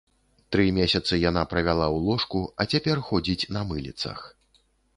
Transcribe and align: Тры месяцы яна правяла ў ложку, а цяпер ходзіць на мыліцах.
Тры 0.53 0.63
месяцы 0.77 1.19
яна 1.29 1.43
правяла 1.51 1.85
ў 1.95 2.09
ложку, 2.09 2.41
а 2.59 2.69
цяпер 2.73 2.97
ходзіць 3.11 3.49
на 3.59 3.67
мыліцах. 3.73 4.27